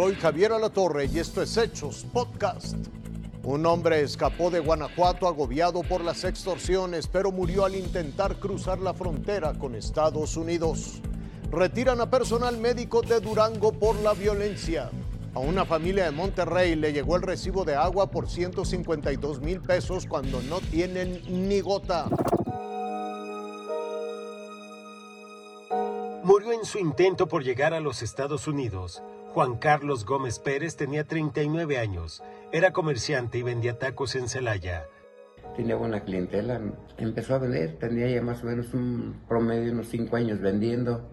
Soy 0.00 0.14
Javier 0.14 0.52
Alatorre 0.52 1.10
y 1.12 1.18
esto 1.18 1.42
es 1.42 1.54
Hechos 1.58 2.06
Podcast. 2.10 2.74
Un 3.42 3.66
hombre 3.66 4.00
escapó 4.00 4.48
de 4.48 4.58
Guanajuato 4.58 5.28
agobiado 5.28 5.82
por 5.82 6.00
las 6.02 6.24
extorsiones, 6.24 7.06
pero 7.06 7.30
murió 7.30 7.66
al 7.66 7.76
intentar 7.76 8.36
cruzar 8.36 8.78
la 8.78 8.94
frontera 8.94 9.52
con 9.52 9.74
Estados 9.74 10.38
Unidos. 10.38 11.02
Retiran 11.50 12.00
a 12.00 12.08
personal 12.08 12.56
médico 12.56 13.02
de 13.02 13.20
Durango 13.20 13.72
por 13.72 13.94
la 13.96 14.14
violencia. 14.14 14.90
A 15.34 15.38
una 15.38 15.66
familia 15.66 16.04
de 16.04 16.12
Monterrey 16.12 16.76
le 16.76 16.94
llegó 16.94 17.16
el 17.16 17.22
recibo 17.22 17.66
de 17.66 17.74
agua 17.74 18.10
por 18.10 18.26
152 18.26 19.42
mil 19.42 19.60
pesos 19.60 20.06
cuando 20.06 20.40
no 20.40 20.60
tienen 20.60 21.20
ni 21.28 21.60
gota. 21.60 22.06
Murió 26.24 26.52
en 26.52 26.64
su 26.64 26.78
intento 26.78 27.26
por 27.26 27.44
llegar 27.44 27.74
a 27.74 27.80
los 27.80 28.00
Estados 28.00 28.48
Unidos. 28.48 29.02
Juan 29.32 29.58
Carlos 29.58 30.04
Gómez 30.04 30.40
Pérez 30.40 30.74
tenía 30.74 31.04
39 31.04 31.78
años, 31.78 32.20
era 32.50 32.72
comerciante 32.72 33.38
y 33.38 33.44
vendía 33.44 33.78
tacos 33.78 34.16
en 34.16 34.28
Celaya. 34.28 34.86
Tenía 35.54 35.76
buena 35.76 36.00
clientela, 36.00 36.60
empezó 36.98 37.36
a 37.36 37.38
vender, 37.38 37.78
tenía 37.78 38.08
ya 38.08 38.22
más 38.22 38.42
o 38.42 38.46
menos 38.46 38.74
un 38.74 39.20
promedio 39.28 39.66
de 39.66 39.70
unos 39.70 39.88
5 39.88 40.16
años 40.16 40.40
vendiendo 40.40 41.08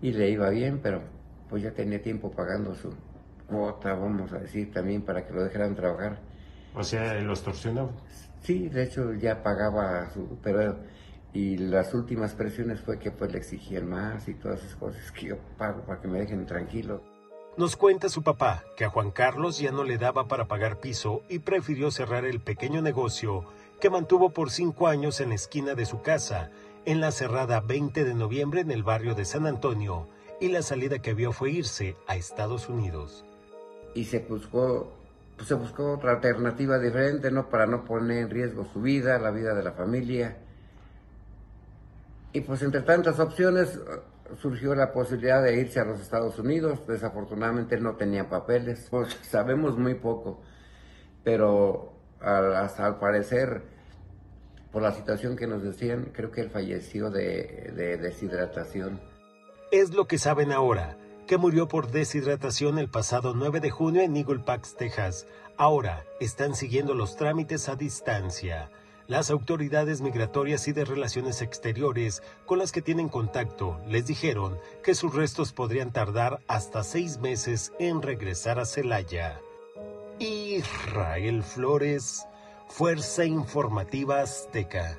y 0.00 0.12
le 0.12 0.30
iba 0.30 0.48
bien, 0.48 0.80
pero 0.82 1.02
pues 1.50 1.62
ya 1.62 1.72
tenía 1.72 2.00
tiempo 2.00 2.30
pagando 2.30 2.74
su 2.74 2.90
cuota, 3.46 3.92
vamos 3.92 4.32
a 4.32 4.38
decir, 4.38 4.72
también 4.72 5.02
para 5.02 5.26
que 5.26 5.34
lo 5.34 5.44
dejaran 5.44 5.74
trabajar. 5.74 6.20
O 6.74 6.82
sea, 6.82 7.12
¿lo 7.20 7.32
extorsionó? 7.32 7.90
Sí, 8.40 8.70
de 8.70 8.84
hecho 8.84 9.12
ya 9.12 9.42
pagaba 9.42 10.08
su, 10.10 10.38
pero 10.42 10.78
y 11.34 11.58
las 11.58 11.92
últimas 11.92 12.32
presiones 12.32 12.80
fue 12.80 12.98
que 12.98 13.10
pues 13.10 13.30
le 13.30 13.38
exigían 13.38 13.86
más 13.86 14.26
y 14.26 14.34
todas 14.34 14.60
esas 14.60 14.76
cosas 14.76 15.12
que 15.12 15.26
yo 15.26 15.36
pago 15.58 15.82
para 15.82 16.00
que 16.00 16.08
me 16.08 16.18
dejen 16.18 16.46
tranquilo. 16.46 17.02
Nos 17.58 17.74
cuenta 17.74 18.08
su 18.08 18.22
papá 18.22 18.62
que 18.76 18.84
a 18.84 18.88
Juan 18.88 19.10
Carlos 19.10 19.58
ya 19.58 19.72
no 19.72 19.82
le 19.82 19.98
daba 19.98 20.28
para 20.28 20.44
pagar 20.44 20.78
piso 20.78 21.22
y 21.28 21.40
prefirió 21.40 21.90
cerrar 21.90 22.24
el 22.24 22.38
pequeño 22.38 22.82
negocio 22.82 23.46
que 23.80 23.90
mantuvo 23.90 24.30
por 24.30 24.52
cinco 24.52 24.86
años 24.86 25.20
en 25.20 25.30
la 25.30 25.34
esquina 25.34 25.74
de 25.74 25.84
su 25.84 26.00
casa, 26.00 26.50
en 26.84 27.00
la 27.00 27.10
cerrada 27.10 27.58
20 27.58 28.04
de 28.04 28.14
noviembre 28.14 28.60
en 28.60 28.70
el 28.70 28.84
barrio 28.84 29.16
de 29.16 29.24
San 29.24 29.44
Antonio, 29.44 30.06
y 30.40 30.50
la 30.50 30.62
salida 30.62 31.00
que 31.00 31.14
vio 31.14 31.32
fue 31.32 31.50
irse 31.50 31.96
a 32.06 32.14
Estados 32.14 32.68
Unidos. 32.68 33.24
Y 33.92 34.04
se 34.04 34.20
buscó, 34.20 34.92
pues 35.34 35.48
se 35.48 35.54
buscó 35.54 35.94
otra 35.94 36.12
alternativa 36.12 36.78
diferente, 36.78 37.32
¿no? 37.32 37.48
Para 37.48 37.66
no 37.66 37.84
poner 37.84 38.18
en 38.18 38.30
riesgo 38.30 38.68
su 38.72 38.80
vida, 38.80 39.18
la 39.18 39.32
vida 39.32 39.54
de 39.54 39.64
la 39.64 39.72
familia. 39.72 40.36
Y 42.32 42.40
pues 42.40 42.62
entre 42.62 42.82
tantas 42.82 43.18
opciones 43.18 43.80
surgió 44.40 44.74
la 44.74 44.92
posibilidad 44.92 45.42
de 45.42 45.60
irse 45.60 45.80
a 45.80 45.84
los 45.84 46.00
Estados 46.00 46.38
Unidos. 46.38 46.86
Desafortunadamente 46.86 47.78
no 47.80 47.96
tenía 47.96 48.28
papeles, 48.28 48.86
pues 48.90 49.16
sabemos 49.22 49.78
muy 49.78 49.94
poco. 49.94 50.40
Pero 51.24 51.94
hasta 52.20 52.86
al 52.86 52.98
parecer, 52.98 53.62
por 54.72 54.82
la 54.82 54.92
situación 54.92 55.36
que 55.36 55.46
nos 55.46 55.62
decían, 55.62 56.10
creo 56.12 56.30
que 56.30 56.40
él 56.42 56.50
falleció 56.50 57.10
de, 57.10 57.72
de 57.76 57.96
deshidratación. 57.96 59.00
Es 59.70 59.92
lo 59.92 60.06
que 60.06 60.18
saben 60.18 60.52
ahora, 60.52 60.96
que 61.26 61.36
murió 61.36 61.68
por 61.68 61.90
deshidratación 61.90 62.78
el 62.78 62.88
pasado 62.88 63.34
9 63.34 63.60
de 63.60 63.70
junio 63.70 64.02
en 64.02 64.16
Eagle 64.16 64.40
Pax, 64.40 64.76
Texas. 64.76 65.26
Ahora 65.56 66.04
están 66.20 66.54
siguiendo 66.54 66.94
los 66.94 67.16
trámites 67.16 67.68
a 67.68 67.76
distancia. 67.76 68.70
Las 69.08 69.30
autoridades 69.30 70.02
migratorias 70.02 70.68
y 70.68 70.72
de 70.72 70.84
relaciones 70.84 71.40
exteriores 71.40 72.22
con 72.44 72.58
las 72.58 72.72
que 72.72 72.82
tienen 72.82 73.08
contacto 73.08 73.80
les 73.86 74.06
dijeron 74.06 74.58
que 74.84 74.94
sus 74.94 75.14
restos 75.14 75.54
podrían 75.54 75.92
tardar 75.92 76.40
hasta 76.46 76.84
seis 76.84 77.16
meses 77.16 77.72
en 77.78 78.02
regresar 78.02 78.58
a 78.58 78.66
Celaya. 78.66 79.40
Israel 80.18 81.42
Flores, 81.42 82.26
Fuerza 82.68 83.24
Informativa 83.24 84.20
Azteca. 84.20 84.98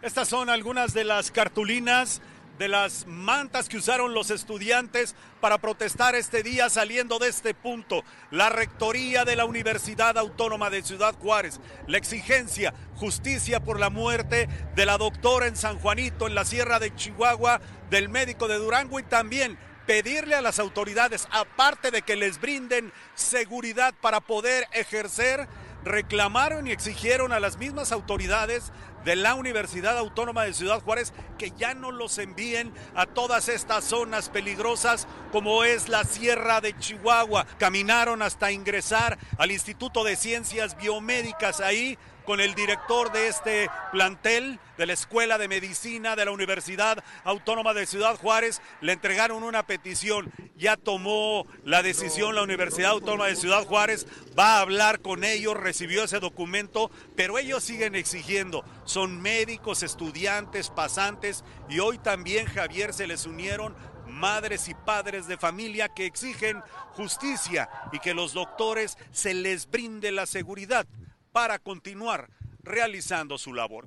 Estas 0.00 0.28
son 0.28 0.48
algunas 0.48 0.94
de 0.94 1.04
las 1.04 1.30
cartulinas 1.30 2.22
de 2.58 2.68
las 2.68 3.06
mantas 3.06 3.68
que 3.68 3.76
usaron 3.76 4.14
los 4.14 4.30
estudiantes 4.30 5.14
para 5.40 5.58
protestar 5.58 6.14
este 6.14 6.42
día 6.42 6.68
saliendo 6.68 7.18
de 7.18 7.28
este 7.28 7.54
punto. 7.54 8.02
La 8.30 8.50
rectoría 8.50 9.24
de 9.24 9.36
la 9.36 9.44
Universidad 9.44 10.18
Autónoma 10.18 10.68
de 10.70 10.82
Ciudad 10.82 11.14
Juárez, 11.14 11.60
la 11.86 11.98
exigencia, 11.98 12.74
justicia 12.96 13.60
por 13.60 13.78
la 13.78 13.90
muerte 13.90 14.48
de 14.74 14.86
la 14.86 14.98
doctora 14.98 15.46
en 15.46 15.56
San 15.56 15.78
Juanito, 15.78 16.26
en 16.26 16.34
la 16.34 16.44
Sierra 16.44 16.78
de 16.80 16.94
Chihuahua, 16.94 17.60
del 17.90 18.08
médico 18.08 18.48
de 18.48 18.58
Durango 18.58 18.98
y 18.98 19.04
también 19.04 19.58
pedirle 19.86 20.34
a 20.34 20.42
las 20.42 20.58
autoridades, 20.58 21.26
aparte 21.30 21.90
de 21.90 22.02
que 22.02 22.14
les 22.14 22.38
brinden 22.40 22.92
seguridad 23.14 23.94
para 24.02 24.20
poder 24.20 24.66
ejercer, 24.72 25.48
reclamaron 25.84 26.66
y 26.66 26.70
exigieron 26.70 27.32
a 27.32 27.40
las 27.40 27.58
mismas 27.58 27.92
autoridades 27.92 28.72
de 29.04 29.16
la 29.16 29.34
Universidad 29.34 29.96
Autónoma 29.96 30.44
de 30.44 30.52
Ciudad 30.52 30.82
Juárez 30.82 31.12
que 31.38 31.52
ya 31.56 31.74
no 31.74 31.92
los 31.92 32.18
envíen 32.18 32.72
a 32.94 33.06
todas 33.06 33.48
estas 33.48 33.84
zonas 33.84 34.28
peligrosas 34.28 35.06
como 35.32 35.64
es 35.64 35.88
la 35.88 36.04
Sierra 36.04 36.60
de 36.60 36.76
Chihuahua. 36.76 37.46
Caminaron 37.58 38.22
hasta 38.22 38.52
ingresar 38.52 39.18
al 39.38 39.50
Instituto 39.50 40.04
de 40.04 40.16
Ciencias 40.16 40.76
Biomédicas 40.76 41.60
ahí 41.60 41.98
con 42.28 42.40
el 42.42 42.54
director 42.54 43.10
de 43.10 43.28
este 43.28 43.70
plantel 43.90 44.60
de 44.76 44.84
la 44.84 44.92
Escuela 44.92 45.38
de 45.38 45.48
Medicina 45.48 46.14
de 46.14 46.26
la 46.26 46.30
Universidad 46.30 47.02
Autónoma 47.24 47.72
de 47.72 47.86
Ciudad 47.86 48.16
Juárez. 48.16 48.60
Le 48.82 48.92
entregaron 48.92 49.42
una 49.44 49.66
petición. 49.66 50.30
Ya 50.54 50.76
tomó 50.76 51.46
la 51.64 51.82
decisión 51.82 52.34
la 52.34 52.42
Universidad 52.42 52.90
Autónoma 52.90 53.28
de 53.28 53.36
Ciudad 53.36 53.64
Juárez. 53.64 54.06
Va 54.38 54.58
a 54.58 54.60
hablar 54.60 55.00
con 55.00 55.24
ellos, 55.24 55.56
recibió 55.56 56.04
ese 56.04 56.20
documento, 56.20 56.90
pero 57.16 57.38
ellos 57.38 57.64
siguen 57.64 57.94
exigiendo. 57.94 58.62
Son 58.84 59.22
médicos, 59.22 59.82
estudiantes, 59.82 60.68
pasantes 60.68 61.44
y 61.70 61.78
hoy 61.78 61.96
también 61.96 62.44
Javier 62.44 62.92
se 62.92 63.06
les 63.06 63.24
unieron 63.24 63.74
madres 64.06 64.68
y 64.68 64.74
padres 64.74 65.28
de 65.28 65.38
familia 65.38 65.88
que 65.88 66.04
exigen 66.04 66.62
justicia 66.92 67.70
y 67.90 68.00
que 68.00 68.12
los 68.12 68.34
doctores 68.34 68.98
se 69.12 69.32
les 69.32 69.70
brinde 69.70 70.12
la 70.12 70.26
seguridad 70.26 70.86
para 71.32 71.58
continuar 71.58 72.30
realizando 72.62 73.38
su 73.38 73.54
labor. 73.54 73.86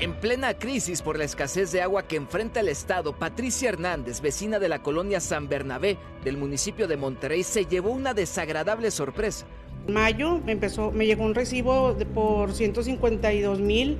En 0.00 0.14
plena 0.14 0.54
crisis 0.54 1.02
por 1.02 1.18
la 1.18 1.24
escasez 1.24 1.72
de 1.72 1.82
agua 1.82 2.06
que 2.06 2.14
enfrenta 2.14 2.60
el 2.60 2.68
Estado, 2.68 3.18
Patricia 3.18 3.68
Hernández, 3.68 4.20
vecina 4.20 4.60
de 4.60 4.68
la 4.68 4.80
colonia 4.80 5.18
San 5.18 5.48
Bernabé 5.48 5.98
del 6.22 6.36
municipio 6.36 6.86
de 6.86 6.96
Monterrey, 6.96 7.42
se 7.42 7.66
llevó 7.66 7.90
una 7.90 8.14
desagradable 8.14 8.92
sorpresa. 8.92 9.44
En 9.88 9.94
mayo 9.94 10.40
me, 10.44 10.52
empezó, 10.52 10.92
me 10.92 11.04
llegó 11.06 11.24
un 11.24 11.34
recibo 11.34 11.94
de, 11.94 12.06
por 12.06 12.52
152 12.52 13.58
mil 13.60 13.98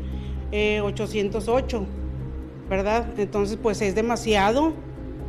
808, 0.52 1.86
¿verdad? 2.68 3.18
Entonces 3.18 3.58
pues 3.60 3.82
es 3.82 3.96
demasiado 3.96 4.74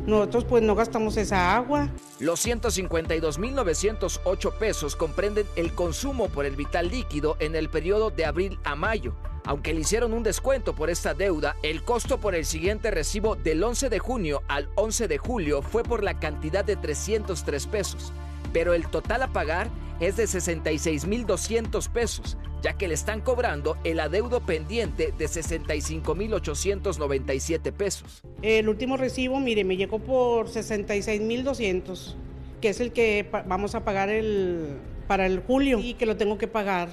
nosotros 0.06 0.44
pues 0.44 0.62
no 0.62 0.74
gastamos 0.74 1.16
esa 1.16 1.56
agua. 1.56 1.88
Los 2.18 2.44
152.908 2.46 4.58
pesos 4.58 4.96
comprenden 4.96 5.46
el 5.56 5.74
consumo 5.74 6.28
por 6.28 6.46
el 6.46 6.56
vital 6.56 6.88
líquido 6.88 7.36
en 7.40 7.54
el 7.54 7.68
periodo 7.68 8.10
de 8.10 8.24
abril 8.24 8.58
a 8.64 8.74
mayo. 8.74 9.14
Aunque 9.44 9.72
le 9.72 9.80
hicieron 9.80 10.12
un 10.12 10.22
descuento 10.22 10.74
por 10.74 10.90
esta 10.90 11.14
deuda, 11.14 11.56
el 11.62 11.82
costo 11.82 12.18
por 12.18 12.34
el 12.34 12.44
siguiente 12.44 12.90
recibo 12.90 13.36
del 13.36 13.62
11 13.62 13.88
de 13.88 13.98
junio 13.98 14.42
al 14.48 14.68
11 14.74 15.08
de 15.08 15.18
julio 15.18 15.62
fue 15.62 15.82
por 15.82 16.04
la 16.04 16.18
cantidad 16.18 16.64
de 16.64 16.76
303 16.76 17.66
pesos, 17.66 18.12
pero 18.52 18.74
el 18.74 18.86
total 18.88 19.22
a 19.22 19.32
pagar 19.32 19.70
es 19.98 20.16
de 20.16 20.24
66.200 20.24 21.88
pesos, 21.90 22.36
ya 22.62 22.74
que 22.74 22.88
le 22.88 22.94
están 22.94 23.20
cobrando 23.20 23.76
el 23.84 24.00
adeudo 24.00 24.40
pendiente 24.40 25.12
de 25.16 25.26
65.897 25.26 27.72
pesos. 27.72 28.22
El 28.42 28.68
último 28.68 28.96
recibo, 28.96 29.38
mire, 29.40 29.64
me 29.64 29.76
llegó 29.76 29.98
por 29.98 30.48
66.200, 30.48 32.14
que 32.60 32.68
es 32.68 32.80
el 32.80 32.92
que 32.92 33.28
vamos 33.46 33.74
a 33.74 33.84
pagar 33.84 34.08
el, 34.08 34.78
para 35.06 35.26
el 35.26 35.40
julio 35.40 35.78
y 35.78 35.94
que 35.94 36.06
lo 36.06 36.16
tengo 36.16 36.38
que 36.38 36.48
pagar. 36.48 36.88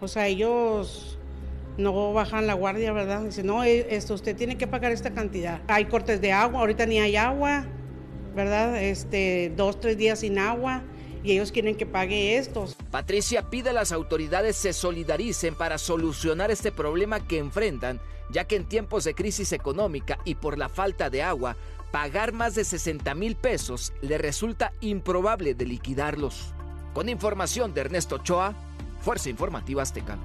O 0.00 0.08
sea, 0.08 0.26
ellos 0.26 1.18
no 1.76 2.12
bajan 2.12 2.46
la 2.46 2.54
guardia, 2.54 2.92
¿verdad? 2.92 3.22
Dicen, 3.22 3.46
no, 3.46 3.64
e, 3.64 3.94
esto 3.94 4.14
usted 4.14 4.36
tiene 4.36 4.56
que 4.56 4.66
pagar 4.66 4.92
esta 4.92 5.10
cantidad. 5.10 5.60
Hay 5.68 5.86
cortes 5.86 6.20
de 6.20 6.32
agua, 6.32 6.60
ahorita 6.60 6.86
ni 6.86 6.98
hay 6.98 7.16
agua, 7.16 7.66
¿verdad? 8.34 8.82
Este, 8.82 9.52
dos, 9.56 9.80
tres 9.80 9.96
días 9.96 10.20
sin 10.20 10.38
agua 10.38 10.82
y 11.22 11.32
ellos 11.32 11.52
quieren 11.52 11.76
que 11.76 11.86
pague 11.86 12.36
estos. 12.36 12.76
Patricia 12.90 13.50
pide 13.50 13.70
a 13.70 13.74
las 13.74 13.92
autoridades 13.92 14.56
se 14.56 14.72
solidaricen 14.72 15.54
para 15.54 15.78
solucionar 15.78 16.50
este 16.50 16.72
problema 16.72 17.20
que 17.26 17.38
enfrentan, 17.38 18.00
ya 18.30 18.44
que 18.44 18.56
en 18.56 18.64
tiempos 18.64 19.04
de 19.04 19.14
crisis 19.14 19.52
económica 19.52 20.18
y 20.24 20.34
por 20.34 20.58
la 20.58 20.68
falta 20.68 21.10
de 21.10 21.22
agua, 21.22 21.56
pagar 21.92 22.32
más 22.32 22.54
de 22.54 22.64
60 22.64 23.14
mil 23.14 23.36
pesos 23.36 23.92
le 24.00 24.18
resulta 24.18 24.72
improbable 24.80 25.54
de 25.54 25.66
liquidarlos. 25.66 26.54
Con 26.94 27.08
información 27.08 27.74
de 27.74 27.82
Ernesto 27.82 28.16
Ochoa, 28.16 28.54
Fuerza 29.00 29.30
Informativa 29.30 29.82
Azteca. 29.82 30.18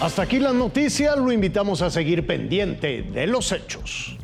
Hasta 0.00 0.22
aquí 0.22 0.38
la 0.38 0.52
noticia, 0.52 1.16
lo 1.16 1.32
invitamos 1.32 1.82
a 1.82 1.90
seguir 1.90 2.24
pendiente 2.24 3.02
de 3.02 3.26
los 3.26 3.50
hechos. 3.50 4.17